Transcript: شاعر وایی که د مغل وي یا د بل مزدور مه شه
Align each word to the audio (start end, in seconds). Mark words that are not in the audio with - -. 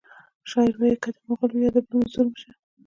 شاعر 0.49 0.75
وایی 0.79 0.97
که 1.03 1.09
د 1.15 1.17
مغل 1.27 1.51
وي 1.53 1.61
یا 1.65 1.71
د 1.75 1.77
بل 1.85 1.93
مزدور 2.01 2.25
مه 2.31 2.37
شه 2.41 2.51